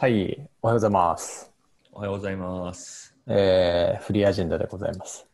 [0.00, 1.52] はい、おはようございます。
[1.92, 3.14] おはようございます。
[3.26, 5.26] えーフリーアジェンダでございます。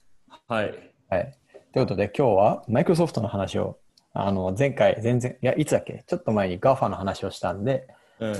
[0.48, 0.74] はい。
[1.08, 1.38] はい。
[1.72, 3.79] ということで、今日はマイクロソフトの話を、
[4.12, 6.02] あの、前回、全然、いや、いつだっけ？
[6.04, 7.87] ちょっと前に GAFA の話をしたんで、
[8.18, 8.34] うん。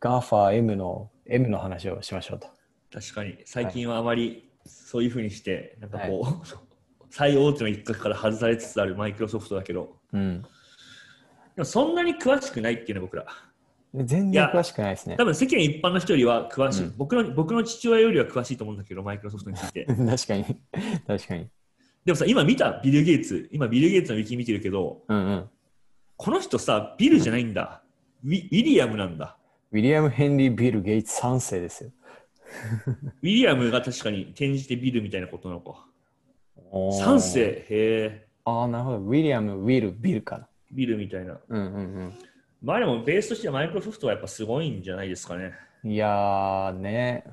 [0.00, 2.48] GAFAM の M の話をしましょうと。
[2.92, 6.46] 確かに、最近はあまりそういうふうにして、なんかこう、
[7.08, 10.42] 最大手の一角から外されつつあるマイクロソフトだけど、うん。
[10.42, 10.48] で
[11.58, 13.26] もそんなに詳しくないっていうの僕ら。
[13.94, 15.24] で全然詳しくないですね多。
[15.24, 17.30] 分世間一般の人よりは詳しい、うん僕の。
[17.34, 19.84] 僕の父親よりは詳しいと思うんだけど、マイクロソフトについて。
[19.86, 20.44] 確かに。
[21.06, 21.48] 確かに。
[22.04, 25.50] でもさ、今見たビル・ゲイツ、今ビル・ゲイツのウィキ見てるけど、うんうん。
[26.16, 27.82] この人さ、ビルじゃないんだ。
[28.24, 29.36] ウィウィリアムなんだ。
[29.70, 31.90] ウィリアム・ヘンリー・ビル・ゲイツ3世ですよ。
[33.22, 35.86] ウィリアムが確かに転じてビルみたいなことなのか。
[36.70, 38.98] おー3世、へえ、ああ、なるほど。
[38.98, 40.48] ウィリアム、ウィル、ビルかな。
[40.70, 41.38] ビルみたいな。
[41.48, 42.12] うんうん
[42.62, 45.52] まあでもベースとしてはマイクロソフトはやっぱすごいんじゃないですかね。
[45.84, 45.90] うん。
[45.90, 47.24] いやーね、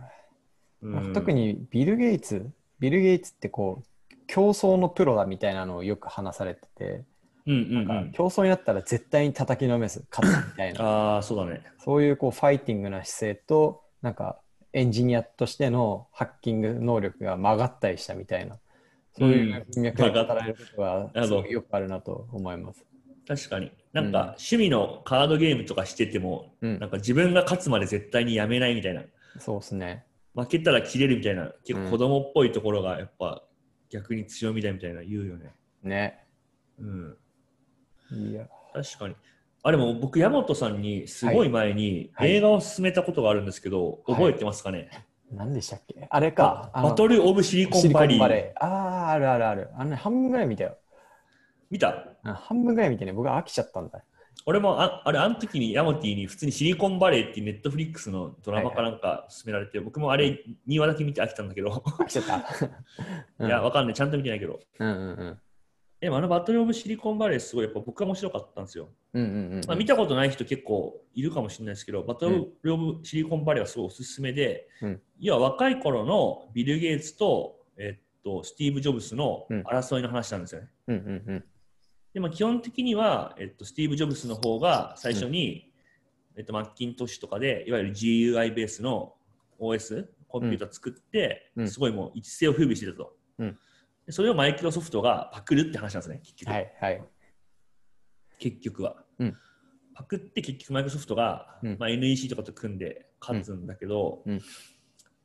[0.82, 7.04] うん特にビル・ゲイツ、ビル・ゲイツってこう、競争のプロだみたいなのをよく話されてて、
[7.46, 11.62] うんうんうなん競争になったら絶対に叩きのめす、勝つみたいな、ああ、そうだね。
[11.80, 14.40] そういうこうファイティングな姿勢と、なんか
[14.72, 18.58] エンジニアとしてのハッキング能力が曲がったりしたみたいな、
[19.18, 20.82] そういう文脈で語られること
[21.42, 22.86] がよくあるなと思います。
[23.30, 23.72] 確かに。
[23.94, 29.04] なんうんか趣味のカードゲームとかしてても、うんなんか自分が勝つまで絶対にやめないみたいな。
[29.38, 30.04] そうですね。
[30.36, 33.44] 負けたら切れるみたいな、結構子供っぽいところがやっぱ
[33.90, 35.54] 逆に強みだみたいな言うよね。
[35.84, 36.26] ね。
[36.80, 37.18] うん。
[38.32, 38.48] いや。
[38.74, 39.16] 確かに。
[39.62, 44.90] あ、でも僕、山本さんにすごい前にはいはい映画を勧めたことがあるんですけど、はい覚えてますかね、
[45.32, 46.08] 何でしたっけ？
[46.10, 46.72] あれか。
[46.74, 48.18] バトル・オブ・シリコンバリー。
[48.18, 48.66] ンバレー。
[48.66, 49.70] ああ、あるあるある。
[49.76, 50.78] あのね、半分ぐらい見たよ。
[51.70, 51.90] 見た？
[51.90, 54.04] あ半分ぐらい見てね、僕は飽きちゃったんだ。
[54.46, 62.46] 俺もああれ、あの時にヤモティに普通にシリコンバレーっていうネットフリックスのドラマかなんか勧められて、僕もあれ2話だけ見て飽きたんだけど、飽きちゃった。
[63.40, 64.60] うんいや、わかんない、ちゃんと見てないけど。
[64.80, 65.40] うんうんうん。
[66.00, 68.90] でもあのバトルオブシリコンバレーすごいやっぱ僕は面白かったんですよ。
[69.14, 69.62] うんうんうん。
[69.68, 72.30] まあ、見たことない人結構いるかもしれないですけど、バト
[72.62, 80.70] ルオブシリコンバレーはすごいおすすめで、うん要は若い頃のビル・ゲイツと、えっと、スティーブ・ジョブスのうん争いの話なんですよね。
[80.88, 81.46] うんうんうん。
[82.14, 85.72] でも基本的には、えっと、スティーブ・ジョブスの方が最初に、
[86.36, 89.14] えっと、マッキントッシュとかでいわゆる GUI ベースの
[89.60, 91.70] OS コンピューター作って、うん。
[91.70, 93.58] すごいもう一世を風靡してたと、うん。
[94.06, 97.04] でそれをマイクロソフトがパクるって話なんですね結局,、はいはい。
[98.40, 99.38] 結局は、うん。
[99.94, 101.78] パクって結局マイクロソフトが、うん。
[101.80, 104.34] まあ、NEC とかと組んで勝つんだけど、うん。
[104.34, 104.42] うん。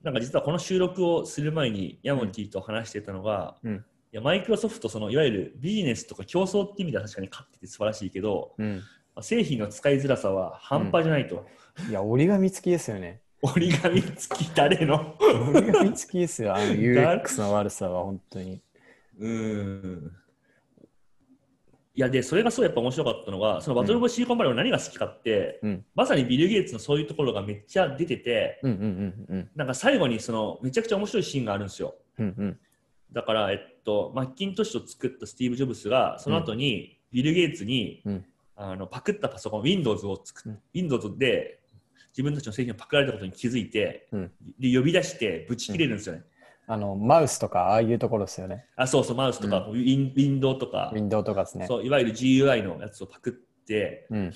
[0.03, 3.75] なんか実はこの収録をする前にヤモティと話してたのが、うん。
[3.75, 3.81] い
[4.17, 8.77] やマイクロソフトそのいわゆるビジネスとか競争って意味では確かに勝ってて素晴らしいけど、うん。
[8.77, 8.83] ま
[9.17, 11.47] あ製品の使いづらさは半端じゃないと。
[11.89, 13.21] いや、折り紙付きですよね。
[13.43, 15.17] 折り紙付き誰の？
[15.21, 16.55] 折り紙付きですよ。
[16.55, 18.63] あの UX の悪さは本当に。
[19.19, 20.13] うーん。
[21.97, 29.51] いやで、それがすごいやっぱ面白かったのが、そのバトル・オブ・シリコンバレーの何が好きかって、うんまさにビル・ゲイツのそういうところがめっちゃ出てて、うんうんうんうん。
[29.55, 31.95] なんか最後にそのめちゃくちゃ面白いシーンがあるんですよ。
[32.19, 32.59] うんうん。
[33.15, 38.25] だから、えっと、マッキントッシュを作ったスティーブ・ジョブスが、その後にビル・ゲイツに、うん
[38.57, 41.61] あのパクったパソコン、Windows を作っ、うん Windows で
[42.11, 46.23] 自分たちの製品をパクられたことに気づいて、うんで呼び出してぶち切れるんですよね。
[46.67, 48.65] あの、マウスとか、ああいうところですよね。
[48.77, 51.67] あ、そうそう、マウスとか、ウィンウィンドウとか、ウィンドウとかですね。
[51.67, 53.33] そういわゆる GUI のやつをパクっ
[53.65, 54.33] て、うん。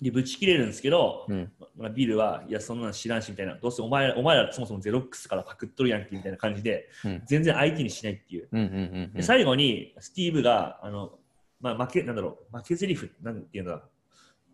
[0.00, 1.52] でぶち切れるんですけど、うん。
[1.76, 8.48] まあ、ビルは、いや、そんなの知らんしみたいな、どうせお前らお前らそもそもゼロックスからパクっとるやんけみたいな感じで、うん全然相手にしないっていう。
[8.52, 11.18] うんうんうんで最後に、スティーブが、あの、
[11.60, 13.82] まあ、負け、なんだろう、負け台詞、なんていうんだ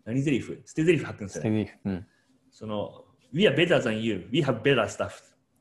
[0.05, 1.79] 何台詞捨て台詞吐くんですよね。
[1.85, 2.07] うん。
[2.51, 5.11] その、We are better than you, we have better stuff.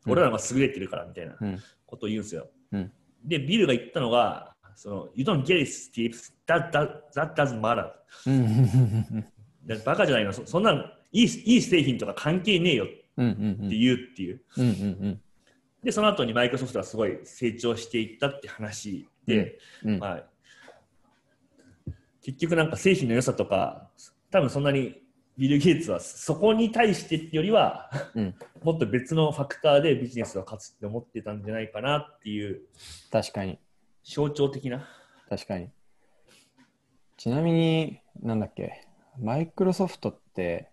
[0.06, 1.58] うん俺らが優れてるからみたいなうん。
[1.86, 2.48] ことを言うんですよ。
[2.72, 2.92] うん
[3.24, 6.14] で、ビルが言ったのが、その、You don't get it, Steve.
[6.46, 7.90] That, that, that doesn't matter.
[9.84, 14.40] バカじゃないのそそんなのいいいい製品とか関係ねえよって言うっていう。
[15.82, 20.24] で、その後にマイクロソフトはすごい成長していったって話で、うんまあ、
[22.22, 23.90] 結局なんか製品の良さとか、
[24.30, 25.02] 多分そんなに
[25.36, 28.34] ビル・ゲイツはそこに対してってよりは、うん
[28.64, 32.62] もっと別のファクターでビジネスは勝つって思ってたんじゃないかなっていう
[33.10, 33.58] 確かに。
[34.02, 34.88] 象徴的な。
[35.28, 35.68] 確かに。
[37.18, 38.86] ちなみに、なんだっけ、
[39.18, 40.70] マイクロソフトって、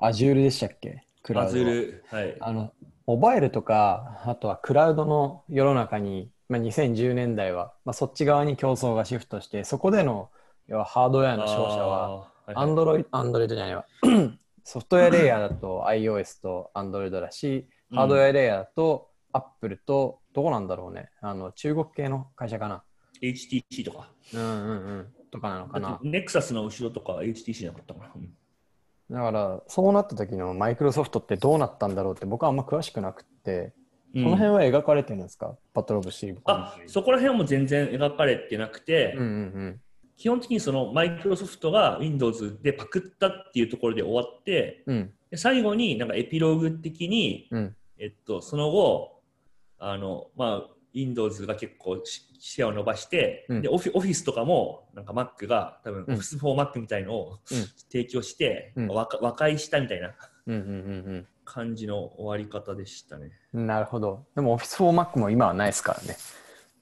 [0.00, 1.04] Azure でしたっけ？
[1.22, 2.36] クラウドはアズル、はい。
[2.40, 2.72] あの、
[3.06, 10.30] モバイルとか、あとはクラウドの世の中に、まあ、2010年代は、まあ、そっち側に競争がシフトして、そこでの
[10.70, 13.86] 要はハードウェアの商社は、アンドロイド、アンドロイドじゃないわ、
[14.62, 21.10] ソフトウェアレイヤーだと iOS と Android だし、ハードウェアレイヤーだと Apple と、どこなんだろうね。
[21.20, 22.84] あの、中国系の会社かな。
[23.20, 24.08] HTC とか。
[24.32, 25.08] うんうんうん。
[25.30, 26.00] とかなのかな。
[26.02, 28.12] ネクサスの後ろとか HTC なかったかな。
[28.14, 28.28] うん
[29.10, 33.72] だから、そうなった時のマイクロソフトってどうなったんだろうって僕はあんま詳しくなくって、
[34.14, 35.56] うんこの辺は描かれてるんですか？
[35.74, 39.80] バトルオブシーブあそこら辺はもう全然描かれてなくて、うんうん
[40.16, 44.96] 基本的にそのマイクロソフトが Windows でパクったっていうところで終わって、うん。
[44.96, 47.76] うんで最後になんかエピローグ的に、うん。
[47.98, 49.22] えっと、その後、
[49.78, 57.58] あの、まあ、Windows が結構しシェアを伸ばして、うんでオフィ、オフィスとかも、なんか Mac が多分、うん Office for Mac みたいのを、うん
[57.90, 60.14] 提供して、うん和和解したみたいな
[61.44, 63.30] 感じの終わり方でしたね。
[63.52, 63.66] うん。
[63.66, 64.26] なるほど。
[64.34, 66.16] でも Office for Mac も今はないですからね。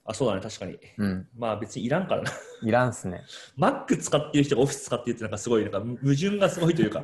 [0.05, 0.79] あ、そうだね、確かに。
[0.97, 1.27] うん。
[1.37, 2.31] まあ別にいらんからな。
[2.63, 3.23] いらんっすね。
[3.59, 7.03] Mac 使ってる人が Office 使ってるってなんかすごい、なんか矛盾がすごいというか。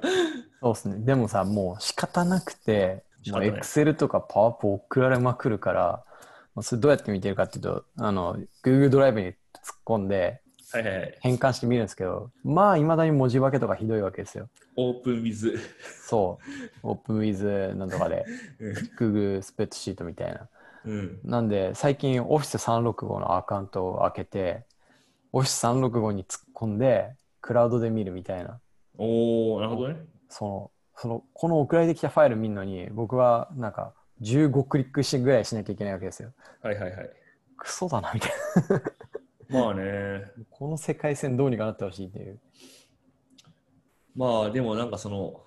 [0.62, 1.06] そうっすね。
[1.06, 6.06] でもさ、もう仕方なくて、Excel とか PowerPoint 送られまくるから、
[6.62, 9.36] それどうやって見てるかっていうと、あの、Google ドライブに突っ
[9.86, 10.42] 込んで
[10.72, 11.18] はいはいはい。
[11.22, 14.50] 変換してみるんですけど、まあ、いまだに文字化けとかひどいわけですよ。
[14.76, 15.58] オープン with。
[16.06, 16.40] そ
[16.84, 16.88] う。
[16.88, 18.26] OpenWith なんとかで、
[19.00, 20.50] Google スプレッドシートみたいな。
[20.86, 21.20] うん。
[21.24, 24.66] なんで、最近 Office365 のアカウントを開けて、
[25.34, 28.60] Office365 に突っ込んで、クラウドで見るみたいな。
[28.98, 29.98] おー、なるほどね。
[30.30, 36.32] その、その、この送られてきたファイル見るのに、僕はなんか15クリックしてぐらいしなきゃいけないわけですよ。
[36.62, 37.10] はいはいはい。
[37.58, 38.32] クソだな、みたい
[39.50, 39.62] な。
[39.62, 40.32] まあね。
[40.50, 42.40] この世界線どうにかなってほしいっていう。
[44.16, 45.42] まあでもなんかその、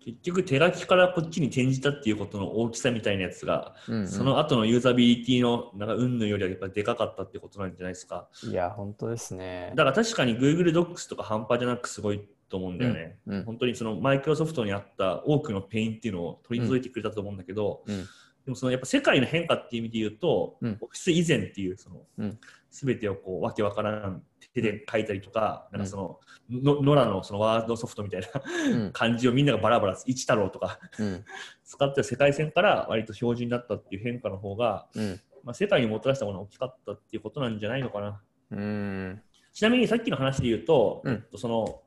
[0.00, 8.28] 結局手書きからこっちに転じたっていうことの大きさみたいなやつが、うんうんその後のユーザビリティのなんか云々よりはやっぱでかかったってことなんじゃないですか。
[8.44, 9.72] いや、本当ですね。
[9.76, 13.18] だから確かに Google Docs とか半端じゃなくすごいと思うんだよね。
[13.26, 13.44] うんうん。
[13.44, 18.06] 本当にそのマイクロソフトにあった多くのペインっていうのを取り除いてくれたと思うんだけど、うん。
[18.44, 20.78] でもそのやっぱ世界の変化っていう意味で言うと、うん。
[20.80, 22.38] オフィス以前っていうその、うん。
[22.70, 24.22] 全てをこうわけわからん
[24.54, 26.20] 手で書いたりとか、なんかその
[26.50, 28.28] のノラのそのワードソフトみたいな
[28.70, 28.90] うん。
[28.92, 31.24] 漢字をみんながバラバラ一太郎とかうん。
[31.64, 35.20] 使ってた世界線から割と標準になったっていう変化の方が、うん。
[35.44, 38.22] まあ、世界にもたらしたものが大きかったっていうことなんじゃないのかな。
[38.50, 39.22] うん。
[39.52, 41.14] ちなみにさっきの話で言うと、うん。
[41.14, 41.82] えっとその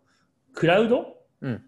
[0.53, 1.17] クラウド？
[1.41, 1.63] うん。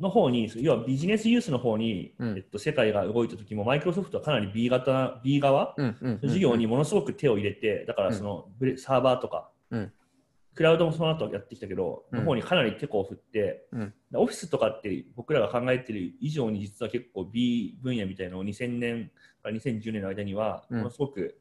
[0.00, 2.36] の方に、要はビジネスユースの方に、うん。
[2.36, 9.92] えっと、世界が動いた時も、マイクロソフトはかなり B 型、B 側、うんうん事業にものすごく手を入れて、だからそのブレサーバーとか、うん。
[10.54, 12.18] クラウドもその後やってきたけど、うん。
[12.20, 13.94] の方にかなり手こを振って、うん。
[14.14, 19.10] オフィスとかって僕らが考えてる以上に実は結構 B 分野みたいなのを2000年
[19.42, 20.78] から2010年の間にはうん。
[20.78, 21.40] ものすごく、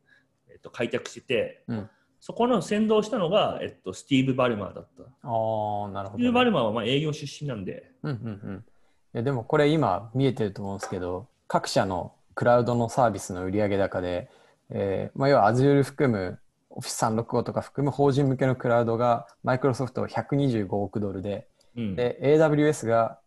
[0.49, 5.03] えっと、開拓してて、うんそこの先導したのが、えっと、スティーブ・バルマーだった。
[5.03, 8.55] ああ、なるほどね、スティーブ・バルマーはまあ営業出身なんで、うんうんうん。
[8.57, 14.29] いやでもこれ今見えてると思うんですけど、各社のクラウドのサービスの売上高で、
[14.69, 16.39] えーまあ、要は Azure 含む
[16.75, 23.19] Office365 とか含む法人向けのクラウドがマイクロソフト125億ドルで、うん、で AWS が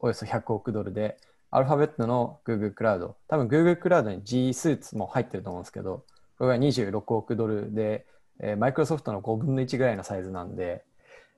[0.00, 1.18] およそ100億ドルで、
[1.50, 6.04] アルファベットの Google クラウド、多分 Google クラウドに G スーツも入ってると思うんですけど、
[6.38, 8.06] これが26億ドルで、
[8.40, 10.84] えーマイクロソフトの5分の1ぐらいのサイズなんで、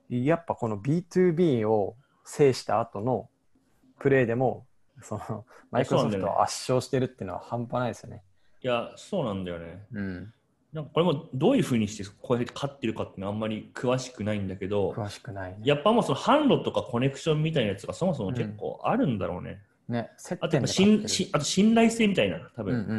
[0.09, 3.29] やっぱこの B2B を制した後の
[3.99, 4.65] プレイでも、
[5.01, 8.23] そのマイクロソフトを圧勝してるっていうのは半端ないですよね。
[8.61, 9.85] いや、そうなんだよね。
[9.93, 10.33] うん。
[10.73, 15.57] なんかこれもどういうふうにしてこうやって勝ってるかっていうのはあんまり詳しくないんだけど、詳しくない、ね。
[15.63, 19.61] やっぱもうその販路とかコネクションみたいなやつがそもそも結構あるんだろうね。
[19.87, 22.75] ね、接あとあと信頼性みたいな、多分。
[22.75, 22.97] うんうんうん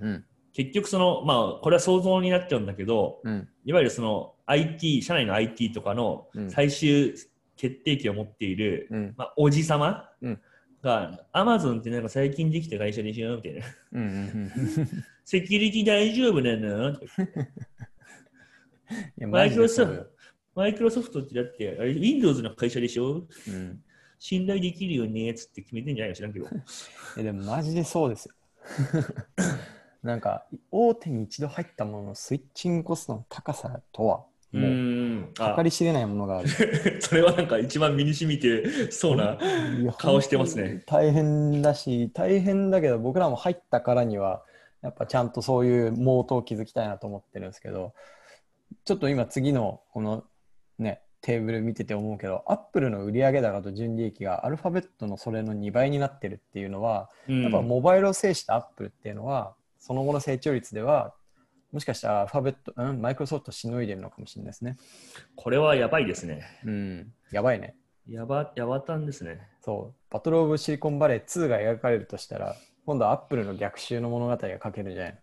[0.00, 3.32] うん結局その、まあ、これは想像になっちゃうんだけど、うん。
[3.32, 7.14] うんいわゆるその IT、社内の IT とかのうん最終
[7.56, 10.40] 決定権を持っている、うんまあ、おじさまうん
[10.82, 13.36] が、アマゾンってなんか最近できた会社でしょ？
[13.36, 13.60] みたいな。
[13.92, 14.10] うんうんう
[14.82, 15.04] ん。
[15.24, 16.98] セキュリティ大丈夫なの？
[19.30, 20.06] マイクロソフト、
[20.56, 23.24] マイクロソフトってだって、あれ Windows の会社でしょ？
[23.30, 23.80] そうん。
[24.18, 25.32] 信頼できるよね？
[25.34, 26.16] つって決めてんじゃないの？
[26.16, 26.46] 知らんけど。
[26.50, 26.50] い
[27.18, 28.34] やでもマジでそうですよ。
[30.02, 36.48] なんか大手に一度入ったもののスイッチングコストの高さとはうもう計り知れないものがある。
[37.00, 39.38] それはなんか一番身に染みてそうな
[39.98, 40.82] 顔してますね。
[40.86, 44.42] 大変だし大変だけど僕らも入ったからには
[44.82, 47.94] やっぱちゃんとそういうモートを築きたいなと思ってるんですけど
[48.84, 50.24] ちょっと今次のこの
[50.78, 61.12] ねテーブル見てて思うけどアップルの売上高と純利益がアルファベットのそれの2倍になってるっていうのはうんやっぱモバイルを制したアップルっていうのは、その後の成長率では、
[61.72, 64.76] もしかしたらアルファベット、うん、マイクロソフトしのいでるのかもしれないですね。
[65.34, 66.44] これはやばいですね。
[66.64, 67.74] うん、やばいね。
[68.08, 69.40] やば、やばたんですね。
[69.60, 70.00] そう。
[70.08, 72.54] バトル・オブ・シリコンバレー2が描かれるとしたら、
[72.86, 75.18] 今度はアップルの逆襲の物語が書けるんじゃない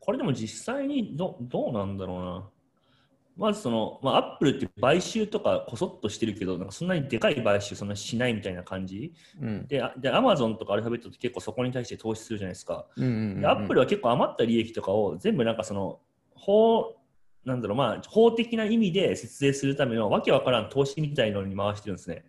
[0.00, 2.48] これでも実際にどどうなんだろうな。
[3.38, 9.14] まずその、まあ、アップルって買収とかこそっとしてるけど、なんかそんなにでかい買収そんなしないみたいな感じ。
[9.40, 9.66] うん。
[9.68, 12.86] で、アマゾンとかアルファベットって結構そこに対して投資するじゃないですか。
[12.96, 16.00] うんうんうんうんでアップルは結構余った利益とかを全部なんかその
[16.34, 16.96] 法
[17.44, 22.24] なんだろうまあ法的な意味で節税するためのわけわからん投資みたいのに回してるんですね。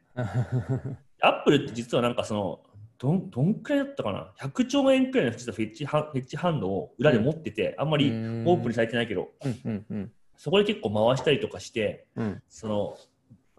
[1.21, 2.59] アップルって実はなんかその
[2.99, 12.41] どんどんくらいだったかな？100兆円くらいの実はフェッチハフェッチハンドを裏で持ってて、あんまりオープンにされてないけどうんうんうんそこで結構回したりとかしてうん。
[12.47, 12.97] その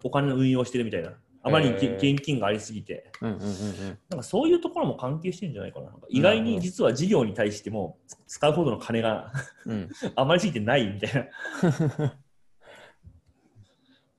[0.03, 1.13] お金の運用してるみたいな。
[1.43, 1.95] あまりにへー。
[2.13, 3.11] 現金がありすぎて。
[3.21, 5.91] うんうんうんなんかそういうところも関係してるんじゃないかな。
[6.09, 9.31] 意外に実は事業に対しても使うほどの金が
[10.15, 12.17] あまりついてないみたいな。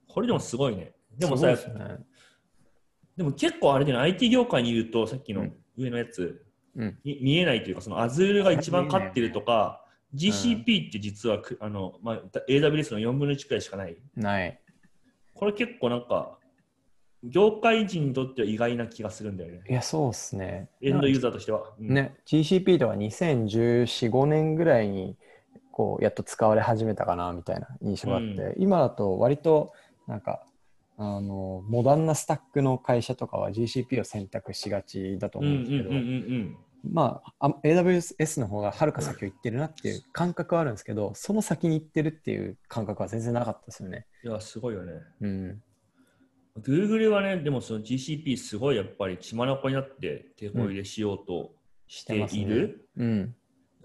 [0.07, 0.93] これでもすごいね。
[1.17, 1.97] でもさ、ですね。
[3.17, 5.53] でも結構あれで、ね、IT 業界にいると、さっきのうん。
[5.75, 6.45] 上のやつ、
[6.77, 6.97] うん。
[7.03, 9.82] み見えないというか、その Azure が一番勝ってるとか、
[10.15, 13.97] GCP って実はく、あのまあ、AWS の4分の1くらいしかない。
[14.15, 14.59] ない。
[15.33, 16.37] これ結構なんか、
[17.23, 19.61] 業界人にとっては意外な気がするんだよね。
[19.69, 20.69] いや、そうっすね。
[20.81, 21.73] エンドユーザーとしては。
[21.79, 25.15] うんね、GCP とか2014、5年ぐらいに
[25.73, 29.73] こうやっと使われ始めたかなみたいな印象があって、う今だと割と
[30.07, 30.45] なんか
[30.97, 44.05] あのモダンなスタックの会社とかは GCP を選択しがちだと思うんですけど、うんまああ AWS の方がはるか先を行ってるなっていう感覚はあるんですけどその先に行ってるっていう感覚は全然なかったですよね。
[44.23, 44.93] いや、すごいよね。
[45.21, 45.63] うん、
[46.61, 51.51] Google はね、でもその GCP すごいやっぱり血眼になって手こ入れしようと
[51.87, 52.87] している。
[52.97, 53.35] うん、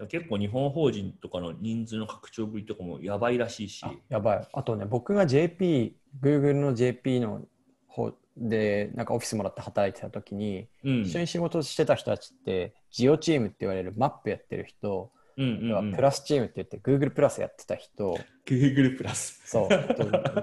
[0.07, 3.83] 結構日本法人とかの人数の拡張ぶりとかもやばいらしいし。
[3.85, 4.47] あやばい。
[4.53, 7.41] あとね、僕が JP、Google の JP の
[7.87, 11.01] 方で、なんかオフィスもらって働いてた時に、うん。
[11.01, 15.93] 一緒に仕事してた人たちって、ジオチームって言われるマップやってる人、うんうんうん。
[15.93, 19.41] プラスチームって言って Google プラスやってた人、Google プラス。
[19.45, 19.69] そう、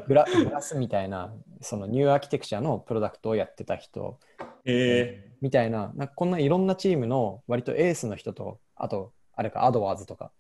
[0.06, 4.18] グラグラスみたいな、そのニューアーキテクチャのプロダクトをやってた人、
[4.64, 10.32] えみたいな、なんかこんないろんなチームの割とエースの人と、あと、あれか、アドワーズとか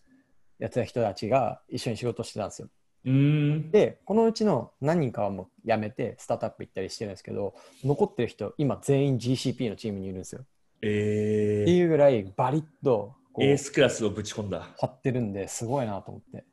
[0.58, 2.68] やってた人たちが一緒に仕事してたんですよ。
[3.06, 10.44] で、このうちの何人かはもう辞めて、スタートアップ行ったりしてるんですけど、残ってる人、今全員 GCP のチームにいるんですよ。
[10.82, 14.68] えー、っていうぐらいバリッとエースクラスをぶち込んだ。
[14.78, 16.44] 張ってるんですごいなと思って。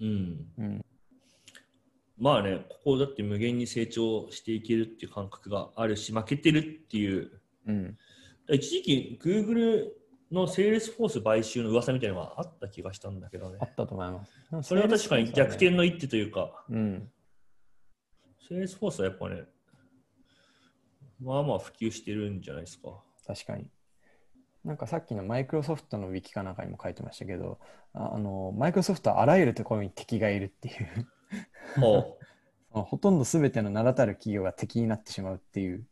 [0.00, 0.46] うん。
[0.58, 0.84] うん。
[2.16, 7.30] まあね、ここだって無限に成長していけるっていう感覚があるし、負けてるっていう。
[7.66, 7.98] うん。
[8.50, 9.88] 一時期 Google
[10.30, 13.64] のセールスフォース買収の噂みたいなのがあった気がしたんだけどねあ。
[13.64, 14.68] ったと思います。
[14.68, 17.10] それは確かに逆転の一手というか、うん。
[18.46, 19.44] セールスフォースはやっぱね、
[21.20, 22.90] まあまあ普及してるんじゃないですか。
[23.26, 23.70] 確かに。
[24.64, 27.58] なんかさっきのマイクロソフトのウィキかなんかにも書いてましたけど、
[27.94, 31.08] ああの、マイクロソフトはあらゆるところに敵がいるっていう、
[31.80, 32.18] ほ
[32.70, 35.86] ほとんど全ての名だたる企業が敵になってしまうっていう。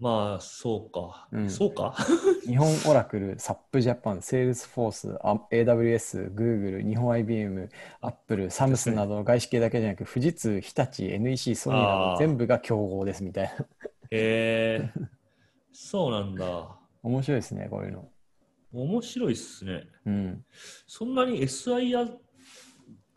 [0.00, 1.28] うまあ、そうか。
[1.32, 1.94] うんそうか？
[2.46, 7.68] 日本オラクル、 SAP ジャパン、セールスフォース、あ AWS、Google、日本 IBM、
[8.00, 13.50] Apple、サムスンなどの外資系だけじゃなく、富士通、日立、NEC、ソニーなど全部が競合ですみたいな。
[13.52, 14.92] へえ
[15.72, 16.76] そうなんだ。
[17.02, 18.08] 面白いですね、こういうの。
[18.72, 19.84] 面白いっすね。
[20.06, 20.44] うん。
[20.86, 22.08] そんなに SI や、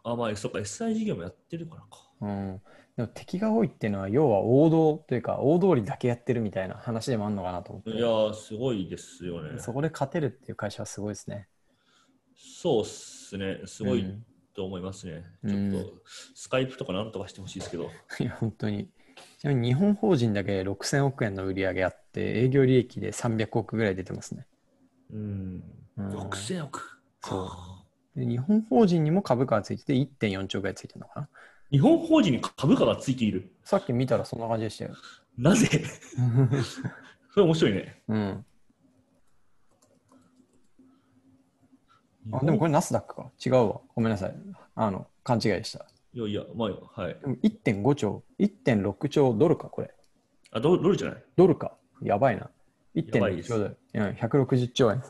[0.04, 2.12] あ、まあ、そっか、SI 事業もやってるからか。
[2.22, 2.62] うん、
[2.96, 7.90] でも敵が多いっていうのは、要は王道というか、大通りだけやってるみたいな話でもあるのかなと思って。
[7.92, 9.60] いやー、すごいですよね。
[9.60, 11.48] そこで勝てるっていう会社はすごいですね。
[12.36, 13.62] そうっすね。
[13.66, 15.24] すごいうんと思いますね。
[15.44, 15.94] うんちょっと、
[16.36, 17.90] スカイプとかなんとかしてほしいですけど。
[18.20, 18.90] いや、本当に。
[19.40, 24.46] ちなみに日本法人だけ6000億円の売り上げあって、営業利益で300億ぐらい出てますね。
[25.12, 25.64] うん。
[25.98, 27.00] うん6000億。
[27.22, 27.44] そ
[28.16, 31.30] うで日本法人にも株価がついてて1.4兆ぐらいついてるのかな。
[31.74, 33.52] 日本法人に株価がついている。
[33.64, 34.92] さっき見たらそんな感じでしたよ。
[35.40, 35.68] なぜ？
[37.34, 38.02] それ面白いね。
[38.08, 38.46] うん。
[42.32, 43.32] あ、でもこれナスダックか？
[43.44, 43.82] 違うわ。
[43.96, 44.36] ごめんなさい。
[44.76, 45.88] あの、勘違いでした。
[46.14, 47.18] いやいや、まあ、はい。
[47.20, 49.92] でも1.5兆、1.6兆ドルか、これ。
[50.52, 51.24] あ、ドルドルじゃない？
[51.36, 51.76] ドルか。
[52.04, 52.52] やばいな。
[52.94, 53.78] 1.6やばいです兆ドル。
[53.96, 55.04] うん、160兆円。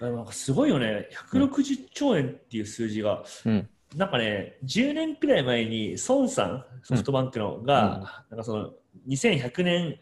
[0.00, 1.10] あなんかすごいよね。
[1.30, 3.68] 160兆円っていう数字が、うん。
[3.96, 8.72] なんかね、10年くらい前に孫さん、ソフトバンクのが、なんかその
[9.08, 9.98] 2100年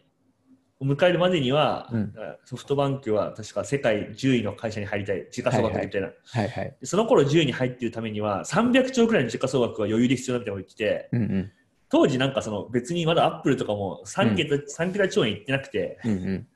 [0.79, 2.13] を迎えるまでには、うん
[2.45, 6.07] ソフトバンクは確か世界10位の会社に入りたい、時価総額みたいな。
[6.07, 6.77] はいはい。
[6.79, 11.51] でその頃10位に入っているためには、300兆くらいの時価総額が余裕で必要だみたいなこと言ってて、うんうん。
[11.91, 16.47] 当時なんかその別にまだアップルとかも3桁、3桁超円いってなくて、うんうん。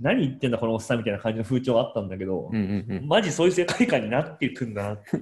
[0.00, 3.06] 何言ってんだこのおっさんみたいな感じの風潮があったんだけど、うんうんうん。
[3.06, 5.20] マジそういう世界観になっていくんだなって。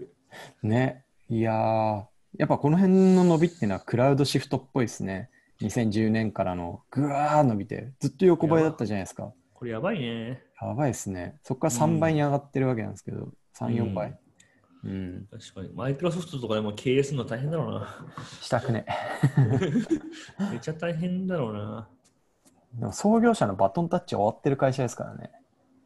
[0.63, 1.06] ね。
[1.29, 2.05] いやー、
[2.39, 5.31] やっぱこの辺の伸びっていうのはクラウドシフトっぽいですね。
[5.61, 9.33] 2010年からのぐわー伸びて、ずっと横ばいだったじゃないですか。
[9.55, 10.43] これやばいね。
[10.61, 11.39] やばいですね。
[11.43, 13.29] そこから3倍に上がってるわけなんですけど、
[13.59, 14.19] 3、4倍。
[14.85, 15.27] うん。
[15.31, 15.71] 確かに。
[15.75, 18.07] マイクロソフトとかでも経営するの大変だろうな。
[18.41, 18.87] したくね。
[20.51, 21.89] めっちゃ大変だろうな。
[22.75, 25.33] でも創業者のバトンタッチ終わってる会社ですからね。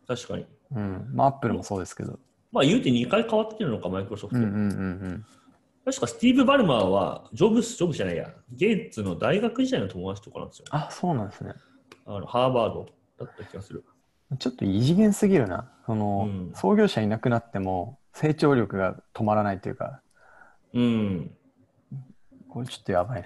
[0.06, 0.46] 確かに。
[0.72, 1.10] うん。
[1.14, 2.18] まあ、アップルもそうですけど。
[2.52, 4.40] まあ言うて2回変わってるのか、マイクロソフト。
[4.40, 4.62] うんうんうんう
[5.08, 5.26] ん。
[5.84, 10.64] 確かスティーブ・バルマーは、ジョブス、ジョブスじゃないや、ゲイツの大学時代の友達とかなんですよ。
[10.70, 11.54] あ、そうなんですね。
[12.06, 12.86] あのハーバード
[13.18, 13.84] だった気がする。
[14.38, 15.70] ちょっと異次元すぎるな。
[15.86, 20.02] その、うん創業者いなくなっても成長力が止まらないというか、
[20.72, 21.30] うん。
[22.48, 23.24] これちょっとやばい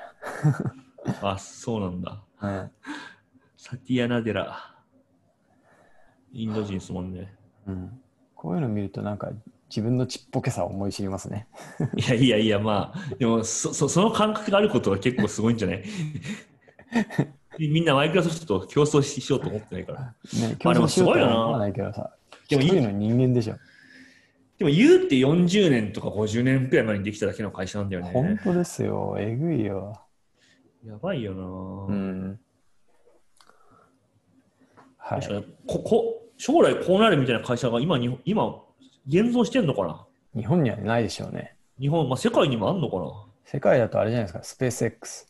[1.23, 2.23] あ、そうなんだ。
[2.41, 2.63] な。
[2.63, 2.71] うん
[3.57, 4.77] サティアナデラ。
[6.33, 7.35] インド人ですもんね。
[7.67, 8.03] うん、
[8.45, 9.31] こういうの見るとなんか
[9.71, 11.47] 自分のちっぽけさを思い知りますね。
[11.97, 15.83] いやいやいや、まあ、でもそそその感覚があることは結構すごいんじゃない？
[17.59, 20.01] みんなマイクロソフトと競争ししようと思ってないから。
[20.03, 22.11] ね、競争しようとすごいよなは思わないけどさ、
[22.51, 23.55] でもい一人の人間でしょ。
[24.59, 28.41] でも言うって40年とか50年くらい前にできただけの会社なんだよ本ね。
[28.45, 29.17] 当ですよ。
[29.19, 29.99] えぐいよ。
[30.87, 32.41] やばいよな、うん。
[34.99, 38.55] はいここ将来こうなるみたいな会社が今に今
[39.09, 40.05] 現像してんのかな？
[40.37, 41.57] 日本にはないでしょうね。
[41.81, 43.05] 日本、まあ、世界にもあんのかな？
[43.47, 45.27] 世界だとあれじゃないですか、 SpaceX。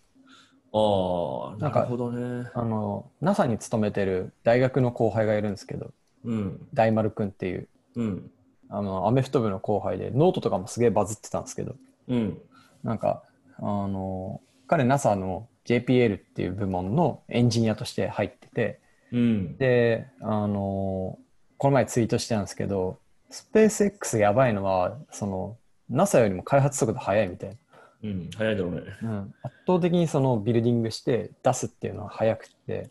[0.72, 2.50] ああ、なるほどね。
[2.52, 5.92] あの、NASA に勤めてる大学の後輩がいるんですけど、
[6.24, 6.66] うん。
[6.74, 8.30] 大丸くんっていう、うん。
[8.68, 11.76] あの、アメフト部の後輩で、ノートとかもすげえバズってたんですけど、
[12.08, 12.38] うん。
[12.82, 13.22] なんか、
[13.58, 18.80] あの、彼 NASA の JPL っていう部門のエンジニアとして入ってて、
[19.14, 19.56] うん。
[19.56, 21.18] で、あの、
[21.56, 22.98] この前ツイートしてたんですけど、
[23.30, 25.56] スペース X やばいのは、その、
[25.88, 27.56] NASA よりも開発速度速いみたいな。
[28.02, 28.30] うん。
[28.36, 28.80] 早いだろうね。
[29.02, 32.90] うん、圧倒的にそのビルディングして出すっていうのは早くて、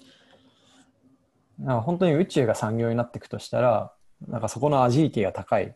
[1.60, 3.94] なんか本当に宇宙が産業になっていくとしたら、
[4.28, 5.76] なんかそこのアジリティが高い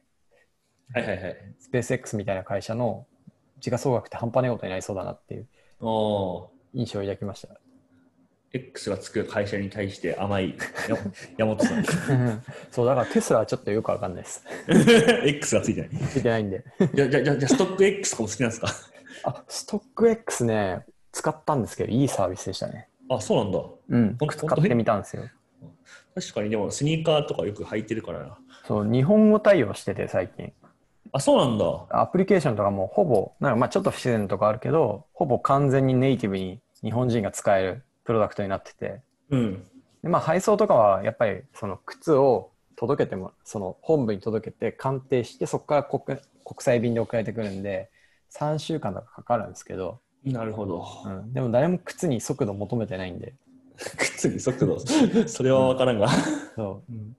[0.93, 1.37] はいはいはい。
[1.59, 3.05] スペース X みたいな会社の
[3.59, 5.47] 時価総額って半端ないことになりそうだなっていう。
[6.73, 7.49] 印象を抱きました。
[8.57, 10.55] X がつく会社に対して甘い
[10.89, 10.95] や
[11.37, 11.83] 山本さん。
[12.71, 14.43] そう、だからテスラはちょっとよくわかんないです。
[15.25, 15.89] X がついてない。
[16.09, 16.63] ついてないんで。
[16.93, 18.67] じゃあ、じゃあ、じゃストック X とかも好きなんですか？
[19.23, 22.89] あ、ストック X ね、使ったんですけど、いいサービスでしたね。
[23.09, 23.59] あ、そうなんだ。
[23.89, 25.23] うん、ほん使ってみたんですよ。
[26.15, 28.37] 確かに、でもスニーカーとかよく履いてるからな。
[28.65, 30.51] そう、日本語対応してて最近。
[31.13, 31.85] あ、そうなんだ。
[31.89, 39.63] アプリケーションとかもほぼ、なんかまあちょっと不自然なとこあるけど、ほぼ完全にネイティブに日本人が使えるプロダクトになってて、うん。
[40.01, 46.17] でまあ配送とかはやっぱりその靴を届けても、その本部に届けて鑑定して、そこから国国
[46.61, 47.89] 際便で送られてくるんで、
[48.31, 50.87] 3週間とかかかるんですけど、なるほど。
[51.05, 53.33] うん、でも誰も靴に速度求めてないんで、
[53.75, 54.79] 靴に速度？
[55.27, 56.07] それは分からんが。
[56.55, 57.17] そううん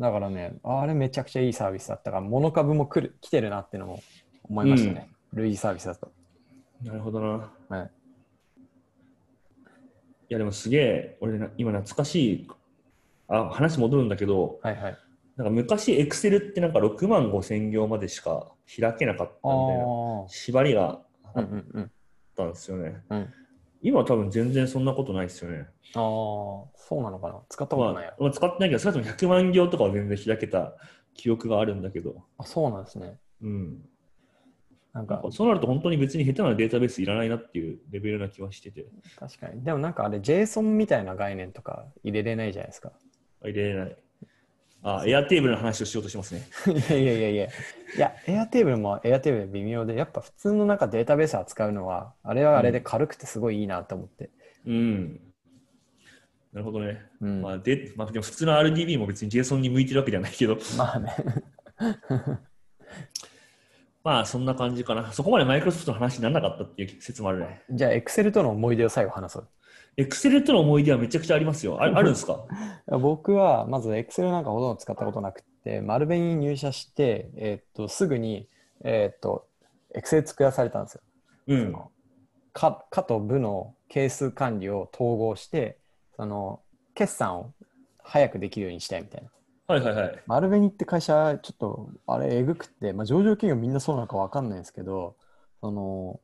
[0.00, 4.02] だからね、あれめちゃくちゃいいサービスだったから、モノ株も来る来てるなっていうのも
[4.48, 5.10] 思いましたね。
[5.34, 6.10] 類似サービスだと。
[6.82, 7.50] なるほどな。
[7.68, 8.01] はいい
[10.32, 12.48] や、でもすげえ、俺な、今懐かしい、
[13.28, 14.98] あ、話戻るんだけど、はいはい。
[15.36, 21.90] なんか昔、エクセルってなんか6万5千行までしか開けなかったみたいなあ縛りがあ、あっうんうんうん。
[22.36, 23.02] たんですよね。
[23.10, 23.28] うん
[23.84, 25.66] 今は多分全然そんなことないですよね。
[25.94, 27.40] ああ、そうなのかな？
[27.48, 28.10] 使ったことないや。
[28.10, 30.74] まあ、まあ使ってないけど、少なくとも100万行とかは全然開けた
[31.14, 33.18] 記憶があるんだけど、あ、そうなんですね。
[33.42, 33.80] うん。
[34.92, 38.86] なんかそうなると本当に別に下手なデータベースいらないなっていうレベルな気はしてて、
[39.18, 39.64] 確かに。
[39.64, 42.92] でもなんかあれ、JSON みたいな概念とか入れれないじゃないですか。
[43.42, 43.96] 入れれない。
[44.82, 46.42] あ、エアテーブルの話をしようとしてますね。
[46.68, 47.46] いやいやいやいや。
[47.46, 47.50] い
[47.98, 54.30] や、エアテーブルもエアテーブルで微妙で、やっぱ普通のなんかデータベース扱うのは、あれはあれで軽くてすごいいいなと思って。
[54.66, 55.20] うん。
[56.52, 57.00] なるほどね。
[57.20, 57.42] うん。
[57.42, 61.14] まあ、で、まあ、でも普通の RDB も別に JSON に向いてるわけじゃないけど、まあね。
[64.04, 65.12] まあそんな感じかな。
[65.12, 67.62] そこまでマイクロソフトの話にならなかったっていう説もあるね。
[67.70, 69.48] じゃあ、Excel との思い出を最後話そう。
[69.96, 71.76] Excel との思い出はめちゃくちゃありますよ。
[71.80, 72.44] ああるんですか？
[72.98, 78.48] 僕はまず Excel なんかほとんど使ったことなくて、丸紅に入社して、えーっとすぐに、
[78.84, 79.46] えーっと
[79.94, 81.00] Excel 作らされたんですよ。
[81.48, 81.76] うん。
[82.52, 85.78] 課課と部の係数管理を統合して、
[86.16, 86.60] その
[86.94, 87.52] 決算を
[88.02, 89.30] 早くできるようにしたいみたいな。
[89.72, 90.22] はいはいはい。
[90.26, 95.16] 丸紅って会社、ちょっとあれ、えぐくって、まあ、上場企業みんなそうなのか分かんないんですけど、
[95.60, 96.20] その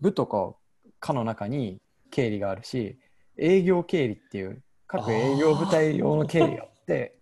[0.00, 0.54] 部とか
[0.98, 2.98] 課の中に経理があるし、
[3.38, 7.16] 営業経理っていう各営業部隊用の経理があって、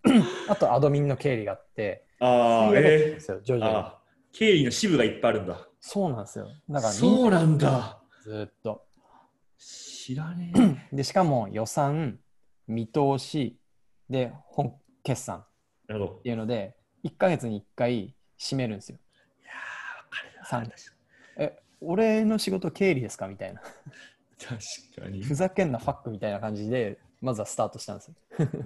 [0.49, 3.75] あとアドミンの経理があって、ああ、えですよ、徐々に。
[3.75, 4.03] ああ、
[4.33, 5.69] 経理の支部がいっぱいあるんだ。
[5.81, 6.49] そうなんですよ。
[6.71, 8.01] だからそうなんだ。
[8.23, 8.87] ずーっと。
[9.59, 10.53] 知らね
[10.93, 10.97] え。
[10.97, 12.19] で、しかも予算、
[12.67, 13.59] 見通し、
[14.09, 15.45] で、本決算
[15.89, 16.21] っなるほど。
[16.23, 16.75] ていうので、
[17.05, 18.99] 1ヶ月に1回締めるんですよ。
[19.43, 20.75] いやー、わかるな。
[21.37, 23.29] え、俺の仕事経理ですか？
[23.29, 23.61] みたいな。
[23.61, 25.23] 確かに。
[25.23, 28.15] ふざけんなファックみたいな感じで、まずはスタートしたんですよ。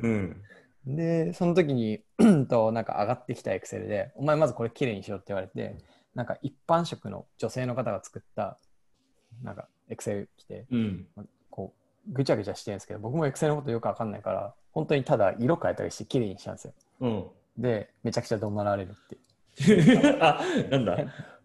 [0.03, 0.43] うん。
[0.87, 2.03] で、その時に、
[2.49, 5.77] と、なんか上がってきたエクセルで、お前まずこれきれいにしろって言われて、
[6.15, 8.59] なんか一般職の女性の方が作った、
[9.43, 11.07] なんかエクセル来て、うん。
[11.51, 11.73] こ
[12.09, 16.75] う、ぐちゃぐちゃしてるんですけど、僕もエクセルのことよくわかんないから、本当にただ色変えたりしてきれいにしたんですよ。
[17.03, 17.25] うん。
[17.59, 19.17] で、めちゃくちゃ怒鳴られるって
[19.73, 20.17] いう。
[20.23, 20.97] あ、なんだ？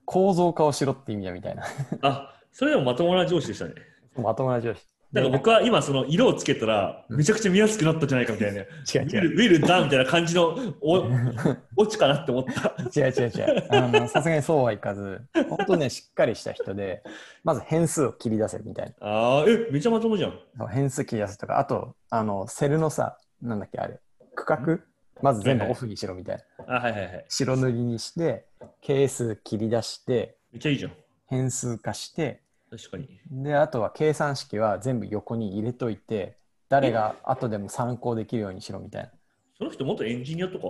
[0.06, 1.64] 構造化をしろって意味だみたいな。
[2.02, 3.74] あ、それでもまともな上司でしたね。
[4.16, 4.82] まともな上司。
[5.14, 8.62] だから僕は今その色をつけたらうんめちゃくちゃ見やすくなったんじゃないかみたいな。
[8.62, 9.08] ウ違う違う。
[9.08, 11.06] ィル、ウィルだみたいな感じのお
[11.78, 12.74] オチかなって思った。
[13.00, 13.68] 違う違う違う。
[13.70, 17.04] あのさすがにそうはいかず、本当ね、しっかりした人で、
[17.44, 20.40] まず変数を切り出せみたいああ、え、めちゃまともじゃん。
[20.56, 20.68] な。
[20.68, 24.00] 変数切り出すとか、あと、あの、セルのさ、なんだっけ、あれ、
[24.36, 24.80] 区画
[25.22, 26.78] まず全部オフにしろみたいな。
[26.78, 27.26] あ、はいはいはい。
[27.30, 28.46] 白塗りにして、
[28.82, 30.92] 係数切り出して、めっちゃいいじゃん。
[31.28, 33.20] 変数化して、確かに。
[33.32, 36.38] で、あとは計算式は全部横に入れといて、
[36.70, 39.12] 誰が後でも参考できるようにしろみたいな。
[39.58, 40.66] その人元エンジニアとか？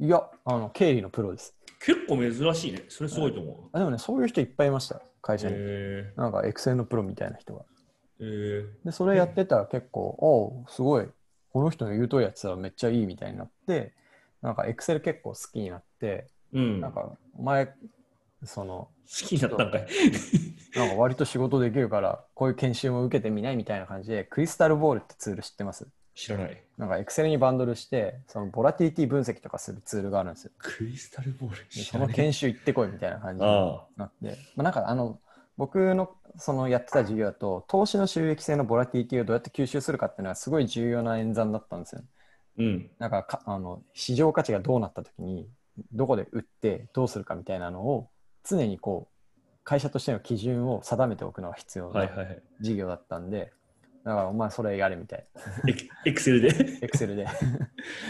[0.00, 1.54] いや、あの、経理のプロです。
[1.84, 2.84] 結構珍しいね。
[2.88, 5.38] それすごいと思あでもね、そういう人いっぱいいました、会う。
[5.38, 5.56] 社に。
[5.58, 7.64] へなんか、エクセルのプロみたいな人が。
[8.20, 8.84] えー。
[8.84, 11.08] で、それやってたら結構、おうすごい、
[11.52, 13.92] この人の言う通りやってたらめっちゃいいみたいになって、
[14.40, 16.80] なんか、エクセル結構好きになって、うん。
[16.80, 17.72] 好なんか、お前、
[18.44, 19.86] その、きになったんかい。
[20.74, 25.86] なんか割と仕事できるから、こういう研修も受けてみないみたいな感じで、クリスタルボールってツール知ってます？
[26.14, 26.62] 知らない。
[26.76, 30.50] なんか、エクセルにバンドルして、そのボラティリティ分析とかするツールがあるんですよ。
[30.58, 31.56] クリスタルボール。
[31.56, 35.20] でその研修行ってこいみたいな感じにあなって、まあ、なんかあの
[35.62, 42.02] 僕のそのやってた授業だと投資の収益性のボラティリティをどうやって吸収するかっていうのはすごい重要な演算だったんですよ。
[42.58, 42.90] うん。
[42.98, 45.48] なんかかあの市場価値がどうなった時に
[45.92, 48.08] どこで売ってどうするかみたいなのを
[48.42, 52.42] 常にこう会社としての基準を定めておくのが必要ないははいはい。
[52.58, 53.52] 授業だったんで、
[54.04, 55.24] だからお前それやれみたい
[55.64, 55.70] な。
[55.70, 56.48] エクエクセルで？
[56.82, 57.28] エクセルで。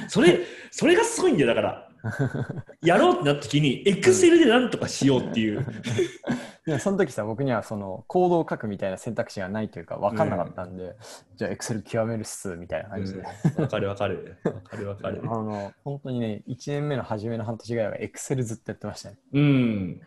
[0.09, 0.39] それ、
[0.71, 1.92] それがすごいんだよ、だから。
[2.83, 5.65] やろうってなった時に、エクセルでなんとかしようっていう。
[6.67, 10.95] でもその時さ僕にはそのコードを書くみたいな選択肢がないというか分かんなかったんで、
[11.37, 13.23] じゃあエクセル極めるっすみたいな感じで。
[13.57, 14.37] わかるわかる。
[14.45, 15.27] わかるわかるあ。
[15.27, 19.17] の本当にね、1年目の初めの半年ぐらいは Excel ずっとやってましたね。
[19.33, 20.01] うん。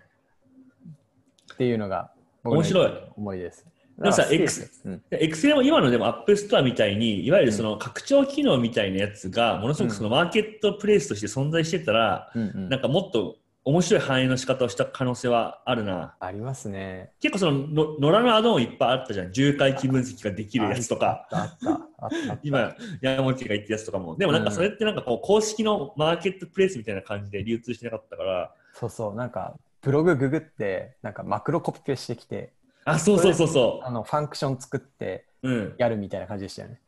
[1.53, 2.11] っていうのが
[2.43, 3.65] 面白い思いです。
[3.97, 16.15] でもさだから好きですうん、エクセルも今のでもアップストアみたいに、いわゆるその拡張機能みたいなやつが、ものすごくそのマーケットプレイスとして存在してたら、うんうんなんかもっと面白い繁栄の仕方をした可能性はあるな。
[16.19, 17.11] ありますね。
[17.19, 19.31] 結構そのの野良のアドオンいっぱいあったじゃん。
[19.31, 21.27] 重回帰分析ができるやつとか。
[21.31, 21.71] あった。
[21.71, 22.37] あった。
[22.43, 24.15] 今、山本が言ってるやつとかも。
[24.17, 32.53] でもなんかそれってなんかこう公式のマーケットプレイスみたいな感じで流通してなかったから、そうそう、なんかブログググって、なんかマクロコピペしてきて、
[32.85, 35.49] あ、そうそうそうそあのファンクション作ってう。
[35.49, 35.75] うん。
[35.77, 36.79] やるみたいな感じでしたよね。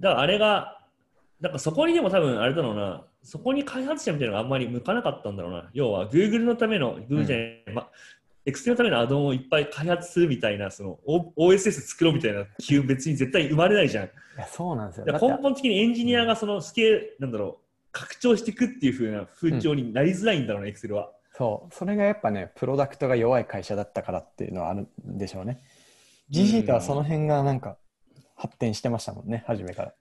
[0.00, 0.80] だからあれが、
[1.40, 5.70] なんかそこにでも多分あれだろうな、そこに開発者みたいなのがあんまり向かなかったんだろうな。
[5.72, 7.88] 要は Google のための、Google じゃない、ま、
[8.46, 14.04] Excel のためのアドオンをいっぱい開発するみたいな、その O- OSS 作ろうみたいな気分別に絶対生まれないじゃん。
[14.06, 15.04] いや、そうなんですよ。
[15.06, 21.12] 根本的にエンジニアがそのスケール、なんだろう、拡張していくっていう風な風潮になりづらいんだろうね、Excel は。
[21.32, 25.62] そう、それがやっぱね、プロダクトが弱い会社だったからっていうのはあるんでしょうね。
[26.30, 27.78] GG とはその辺がなんか
[28.36, 29.94] 発展してましたもんね、初めから。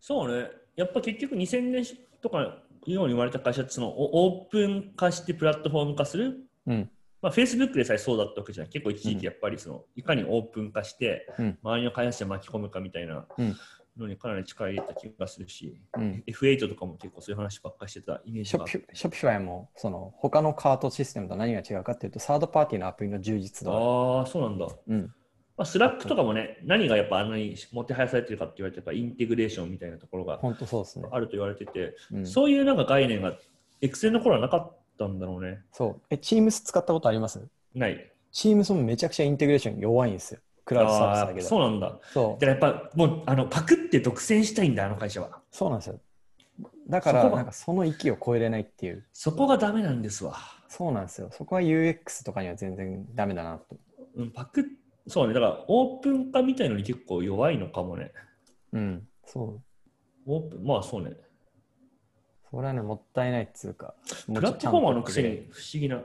[0.00, 0.48] そうね。
[0.76, 1.84] やっぱ結局2000年
[2.20, 2.40] とか
[2.86, 6.90] ように生まれた会社ってそのオオープン化してプラットフォーム化するうん。
[7.22, 8.68] まあ、Facebook でさえそうだったわけじゃん。
[8.68, 13.56] 結構一時期やっぱりその、いかにオープン化して、うん周りの開発者巻き込むかみたいなうん
[13.98, 16.24] のにかなり力入れた気がするし、うん。
[16.26, 18.66] F8 とかも結構そういう話ばっかりしてたイメージが。
[18.66, 23.78] ショッピ Shopify もその他のカートシステムと何が違うかっていうと、サードパーティーのアプリの充実度が。
[23.78, 24.68] ああ、そうなんだ。
[24.88, 25.14] うん。
[25.56, 31.06] まあ、 Slack とかもね、何がやっぱあんなにもてはやされてるかって言われて、やっぱインテグレーションみたいなところが本当そうですね。
[31.12, 33.36] あると言われてて、うん、そういうなんか概念が
[33.80, 35.60] Excel の頃はなかったんだろうね。
[35.70, 36.02] そう。
[36.10, 37.46] え、Teams 使ったことあります？
[37.72, 38.12] ない。
[38.32, 40.40] ?Teams もめちゃくちゃインテグレーション弱いんですよ。
[40.64, 41.46] クラウドサービスだけど。
[41.46, 41.98] そうなんだ。
[42.12, 45.40] そうだからやっぱもうあのパクって独占したいんだ、あの会社は。
[45.50, 46.00] そうなんですよ。
[46.88, 49.06] だから、なんかその域を超えれないっていう。
[49.12, 50.36] そこがダメなんですわ。
[50.68, 51.30] そうなんですよ。
[51.32, 53.76] そこは UX とかには全然ダメだなと。
[54.16, 54.64] うん、パクっ
[55.06, 58.12] そうね、だからオープン化みたいのに結構弱いのかもね。
[58.72, 59.08] うん。
[59.26, 59.62] そう。
[60.26, 61.12] オープン、まあそうね。
[62.50, 63.94] それはね、もったいないっつうか。
[64.32, 66.02] プラットフォーマーのくせに不思議な。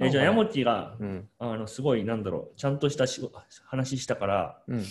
[0.00, 1.28] えじゃあ、ヤモティが、うん。
[1.38, 3.20] あのすごい、なんだろう、ちゃんとしたし
[3.66, 4.84] 話したから、うん。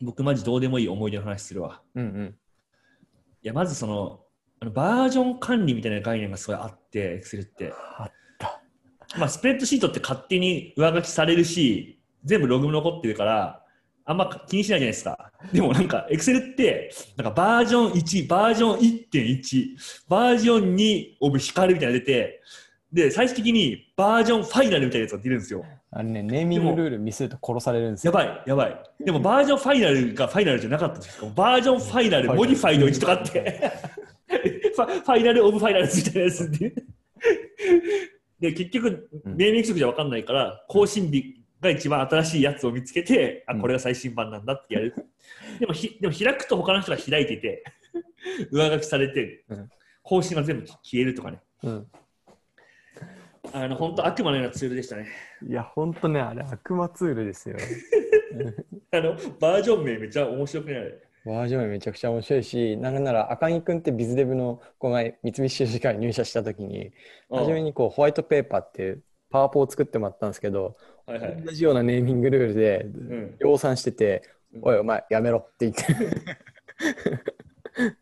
[0.00, 1.82] 僕マジどうでもいい思い出の話するわ。
[1.94, 2.34] うんうん。
[3.42, 4.20] いや、まずその、
[4.60, 7.72] あのバージョン管理みたいな概念がすごいあって、Excel って。
[7.98, 8.62] あった。
[9.18, 13.64] まあ、スプレッドシートって勝手に上書きされるし、全部ログも残ってるから、
[14.04, 15.32] あんま気にしないじゃないですか。
[15.52, 19.76] でもなんか、Excel って、なんかバージョン1、バージョン1.1、
[20.08, 22.40] バージョン2オブ光みたいな出て、
[22.92, 25.64] で、最終的にバージョンファイナルみたいなやつが出るんですよ。
[25.90, 28.12] あれね、ネーミングルールミスると殺されるんですよ。
[28.12, 28.82] やばい、やばい。
[29.04, 31.30] でも Version Final がファイナルじゃなかったんですよ。
[31.34, 33.72] Version Final、Modified 1とかあって、
[34.74, 36.74] ファ Final of Final みたいなやつで。
[38.40, 44.94] で、結局、うんネーミング色じゃ分かんないから、更新日が一番新しいやつを見つけて、あ、うんこれが最新版なんだってやる。
[45.58, 47.64] でもひ、でも開くと他の人が開いてて、
[48.52, 49.70] 上書きされてうん、
[50.02, 51.40] 更新が全部消えるとかね。
[51.62, 51.86] うん。
[53.52, 55.06] あの、本当悪魔のようなツールでしたね。
[55.46, 57.56] いや、ほんとね、あれ悪魔ツールですよ。
[58.92, 60.94] あの、バージョン名めっちゃ面白くない？
[61.24, 66.92] バージョンめちゃくちゃ面白いし、なんなら赤木くんってビズデブの子が三菱商事から入社した時に、
[67.30, 71.42] 初めにこうホワイトペーパーっていうパワポを作ってもらったんですけど、はいはい。
[71.44, 73.36] 同じようなネーミングルールでうん。
[73.40, 74.22] 量産してて、
[74.54, 75.84] うんおいお前やめろって言って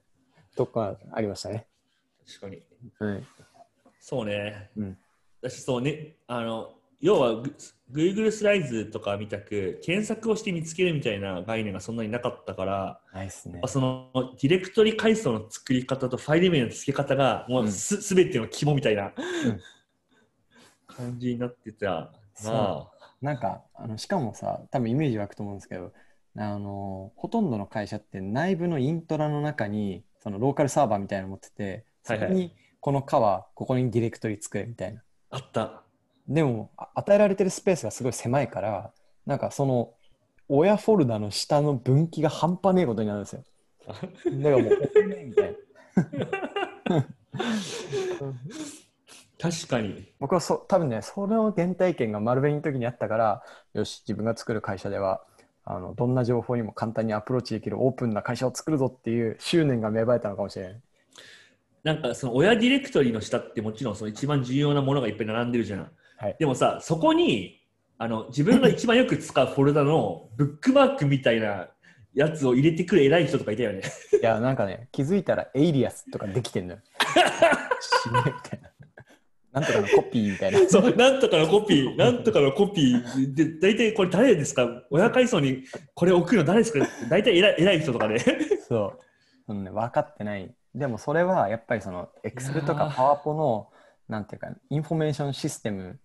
[0.57, 1.67] とかありましたね。
[2.27, 2.63] 確かに。
[3.01, 3.25] はい。
[3.99, 4.71] そうね。
[4.77, 4.99] うん
[5.49, 7.55] 私そうね、あの、要はグ
[7.93, 13.01] Google スライズとかみたく検索をして見つけるみたいな概念がそんなになかったから、
[13.49, 13.61] ね。
[13.67, 19.13] そのディレクトリ階層の作り方とファイル名の付け方がもうす,、すべての肝みたいな、
[20.87, 22.53] 感じになってたそう。
[22.53, 22.91] なあ。
[23.23, 25.93] なんかあのしかもさ多分イメージ湧くと思うんですけど
[26.37, 35.83] あのほとんどの会社って内部のイントラの中にそのローカルサーバーみたいなの持っててそこにこの課はここにディレクトリ作れみたいなあった。
[36.29, 38.91] でもあ与えられてるスペースがすごい狭いから
[39.27, 39.95] なんかその
[40.49, 43.45] 親フォルダの下の分岐が半端ねえことになるんですよ
[43.87, 44.79] だからもう
[45.25, 45.57] みたい
[46.89, 47.05] な
[49.39, 50.11] 確かに。
[50.19, 53.43] 僕はそ多分ねその原体験が丸紅の時にあったから
[53.75, 55.23] よし自分が作る会社では
[55.65, 60.81] あのどんな情報にも簡単にアプローチできるオープンな会社を作るぞっていう執念が芽生えたのかもしれない。
[61.87, 65.89] なんかその親ディレクトリの下ってもちろんその一番重要なものがいっぱい並んでるじゃん。
[66.19, 67.61] はいでもさ、そこに
[67.97, 71.69] あの自分が一番よく使うフォルダのブックマークみたいな
[72.13, 73.83] やつを入れてくる偉い人とかいたよね。
[74.21, 76.81] いやなんかね気づいたらエイリアスとかできてんのよ。
[78.03, 78.71] 死ねみたいな。
[79.53, 80.69] なんとかのコピーみたいな。
[80.69, 84.69] そう、なんとかのコピー、なんとかのコピーで、大体これ誰ですか？
[84.91, 85.63] 親階層に
[85.95, 86.85] これ置くの誰ですか？
[87.09, 88.19] 大体偉い偉い人とかで。
[88.69, 88.99] そう。
[89.47, 90.53] そのね、分かってない。
[90.77, 93.69] でもそれはやっぱりその Excel といやーか PowerPo の
[94.09, 95.99] なんていうかインフォメーションシステム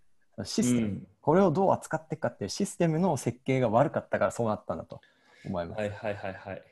[0.43, 5.01] システム、うんこれをどう扱っていくかっていうシステムの設計が悪かったからそうなったんだと
[5.45, 5.79] 思います。
[5.79, 6.53] はいはいはいはい。
[6.53, 6.63] はい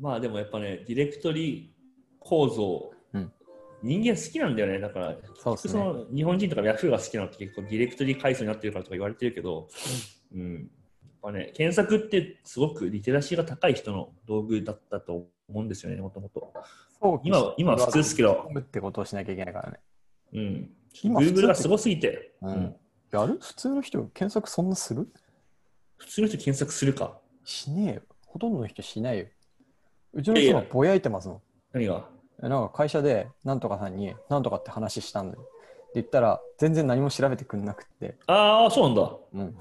[0.00, 1.74] まあでもやっぱね、ディレクトリ
[2.18, 3.32] 構造、うん
[3.82, 4.78] 人間好きなんだよね。
[4.78, 5.56] だから、そう。
[5.58, 9.68] その日本人とかヤフーが好きなのって結構ディレクトリ階層になってるからとか言われてるけど、
[10.34, 10.54] うん。
[10.54, 10.62] やっ
[11.22, 16.52] ぱね、検索ってすごくリテラシーが高い人の道具だったと思うんですよね、もともと。
[17.22, 19.80] 今は今は普通ですけどってことをしなきゃいけないからね。
[20.34, 20.70] うん。
[21.02, 22.76] 今 Google がすごすぎて、うんうん
[23.10, 23.38] やる？
[23.40, 25.08] 普通の人検索そんなする？
[25.96, 27.18] 普通の人検索するか。
[27.44, 28.02] しねえよ。
[28.26, 29.26] ほとんどの人しないよ。
[30.12, 31.40] うちの人はぼやいてますもん。
[31.72, 32.06] 何が？
[32.42, 35.42] えなんか会社でなんとかさんになんとかって話したんだよ。
[35.42, 35.50] って
[35.94, 38.16] 言ったら全然何も調べてくんなくって。
[38.26, 39.16] ああ、そうなんだ。
[39.32, 39.56] うん。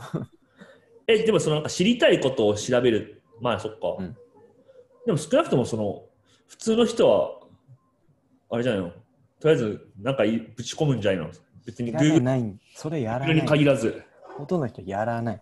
[1.07, 3.23] え、でもそのなんか知りたいことを調べる。
[3.41, 3.95] まあそっか。
[3.97, 4.15] うん
[5.05, 6.03] でも少なくともその
[6.49, 7.31] 普通の人は、
[8.51, 8.89] あれじゃないの？
[9.39, 11.31] とりあえずなんかいぶち込むんじゃないの？
[11.65, 12.59] 別に Google ない。
[12.75, 13.47] それやらにない。
[13.47, 14.03] 限らず。
[14.37, 15.41] ほとんどの人やらない。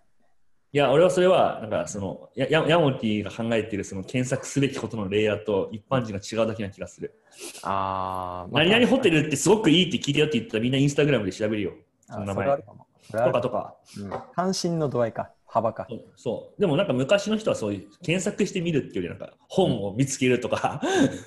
[0.70, 7.14] いや、俺はそれは、なんかその、ややヤモティが考えているその検索すべきことのレイヤーと一般人が違うだけな気がする。
[7.62, 11.72] あー、何々ホテルってすごくいいって聞いたよって言ったらみんなインスタグラムで調べるよ。
[12.06, 13.76] そあの名前とかとか。
[13.96, 15.88] うん関心の度合いか、幅か。
[16.14, 16.60] そう。
[16.60, 20.80] でもなんか昔の人はそういう検索してみるっていうよりなんか本を見つけるとか、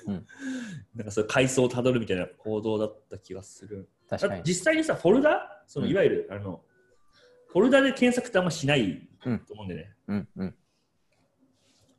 [0.06, 0.26] うん
[0.94, 3.88] なんかそういう階層をたどるみたいな行動だった気がする。
[4.08, 4.42] 確かに。
[4.44, 5.64] 実際にさ、フォルダ？
[5.66, 6.62] そのうんいわゆる、あの、
[7.48, 9.94] フォルダで検索ってあんましないうんと思うんでね。
[10.08, 10.54] うんうん。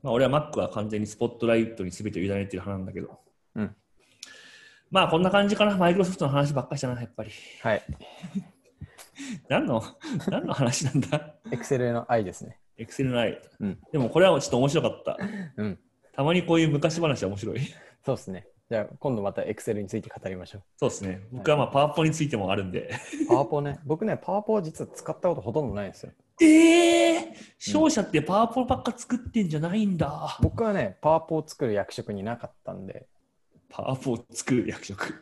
[0.04, 3.20] まあ俺は Mac は完全にスポットライトに全てを委ねてる派なんだけど。
[3.56, 3.76] うん
[4.92, 5.76] まあこんな感じかな。
[5.76, 7.32] マイクロソフトの話ばっかりしたな、やっぱり。
[7.64, 7.84] はい。
[9.50, 9.84] 何の、
[10.30, 12.60] 何の話なんだ？Excel の愛ですね。
[12.78, 13.42] ?Excel の愛。
[13.60, 15.18] うんでもこれはちょっと面白かった。
[15.58, 15.80] うん。
[16.14, 17.60] たまにこういう昔話は面白い。
[18.06, 18.48] そうですね。
[18.70, 20.62] じゃあ今度また Excel について語りましょう。
[20.78, 21.22] そうですね。
[21.32, 22.92] 僕はまあパワポについてもあるんで。
[23.28, 23.80] パワポね。
[23.86, 26.12] 僕ね、パワポは実は使ったことほとんどないんですよ。
[26.42, 30.38] ええ商社ってパワポばっか作ってんじゃないんだ。
[30.42, 33.06] 僕はね、パワポを作る役職になかったんで、
[33.74, 35.16] パワポを作る役職。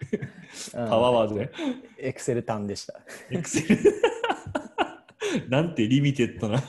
[0.73, 1.51] うんパワーワードで。
[1.97, 2.99] Excel 単でした。
[3.29, 3.79] Excel
[5.47, 6.61] なんてリミテッドな。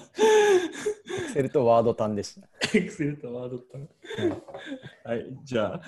[1.35, 2.47] Excel とワード単でした。
[2.69, 4.37] Excel とワードだったな。
[5.05, 5.83] はい、じゃあ、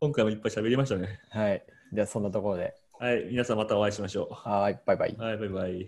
[0.00, 1.20] 今回もいっぱい喋りましたね。
[1.30, 1.64] はい。
[1.92, 2.74] じゃあそんなところで。
[2.98, 5.22] はい、皆さんまたお会いしましょはい、バイバイう。。
[5.22, 5.84] はい、バイバイ。